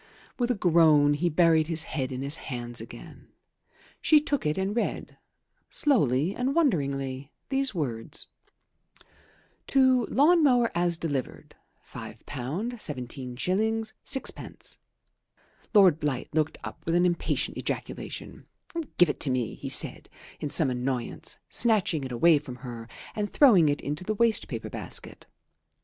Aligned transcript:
With 0.39 0.49
a 0.49 0.55
groan 0.55 1.13
he 1.13 1.29
buried 1.29 1.67
his 1.67 1.83
head 1.83 2.11
in 2.11 2.23
his 2.23 2.37
hands 2.37 2.81
again. 2.81 3.27
She 4.01 4.19
took 4.19 4.47
it 4.47 4.57
and 4.57 4.75
read, 4.75 5.19
slowly 5.69 6.35
and 6.35 6.55
wonderingly, 6.55 7.31
these 7.49 7.75
words: 7.75 8.27
"To 9.67 10.05
lawn 10.07 10.43
mower 10.43 10.71
as 10.73 10.97
delivered, 10.97 11.55
£5 11.87 12.23
17s. 12.25 13.37
6d." 13.93 14.77
Lord 15.71 15.99
Blight 15.99 16.29
looked 16.33 16.57
up 16.63 16.83
with 16.87 16.95
an 16.95 17.05
impatient 17.05 17.55
ejaculation 17.59 18.47
"Give 18.97 19.07
it 19.07 19.19
to 19.19 19.29
me," 19.29 19.53
he 19.53 19.69
said 19.69 20.09
in 20.39 20.49
some 20.49 20.71
annoyance, 20.71 21.37
snatching 21.47 22.03
it 22.05 22.11
away 22.11 22.39
from 22.39 22.55
her 22.65 22.87
and 23.15 23.29
throwing 23.31 23.69
it 23.69 23.81
into 23.81 24.03
the 24.03 24.15
waste 24.15 24.47
paper 24.47 24.71
basket. 24.71 25.27